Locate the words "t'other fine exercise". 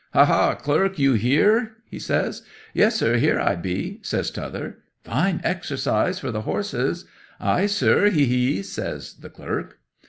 4.31-6.17